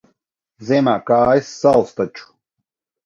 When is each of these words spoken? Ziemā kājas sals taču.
Ziemā 0.69 0.95
kājas 1.09 1.51
sals 1.61 1.93
taču. 2.01 2.27